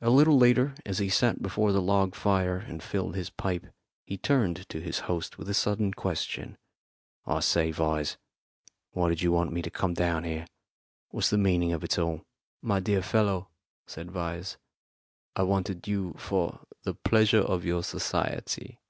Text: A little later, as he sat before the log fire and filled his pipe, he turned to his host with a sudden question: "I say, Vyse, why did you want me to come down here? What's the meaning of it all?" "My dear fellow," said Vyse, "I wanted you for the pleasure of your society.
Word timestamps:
A 0.00 0.08
little 0.08 0.38
later, 0.38 0.74
as 0.86 0.96
he 0.98 1.10
sat 1.10 1.42
before 1.42 1.72
the 1.72 1.82
log 1.82 2.14
fire 2.14 2.56
and 2.56 2.82
filled 2.82 3.14
his 3.16 3.28
pipe, 3.28 3.66
he 4.06 4.16
turned 4.16 4.66
to 4.70 4.80
his 4.80 5.00
host 5.00 5.36
with 5.36 5.46
a 5.46 5.52
sudden 5.52 5.92
question: 5.92 6.56
"I 7.26 7.40
say, 7.40 7.70
Vyse, 7.70 8.16
why 8.92 9.10
did 9.10 9.20
you 9.20 9.30
want 9.30 9.52
me 9.52 9.60
to 9.60 9.70
come 9.70 9.92
down 9.92 10.24
here? 10.24 10.46
What's 11.10 11.28
the 11.28 11.36
meaning 11.36 11.74
of 11.74 11.84
it 11.84 11.98
all?" 11.98 12.22
"My 12.62 12.80
dear 12.80 13.02
fellow," 13.02 13.50
said 13.86 14.08
Vyse, 14.10 14.56
"I 15.36 15.42
wanted 15.42 15.86
you 15.86 16.14
for 16.16 16.60
the 16.84 16.94
pleasure 16.94 17.42
of 17.42 17.62
your 17.66 17.82
society. 17.84 18.80